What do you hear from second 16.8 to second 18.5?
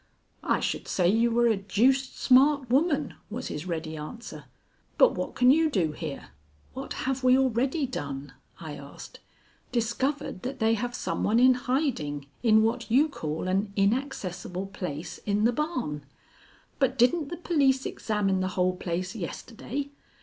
didn't the police examine the